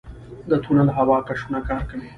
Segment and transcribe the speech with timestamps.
[0.49, 2.07] د تونل هوا کشونه کار کوي؟